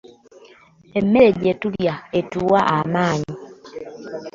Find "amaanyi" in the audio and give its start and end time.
2.77-3.33